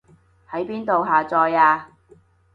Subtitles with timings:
[0.49, 1.91] 喺邊度下載啊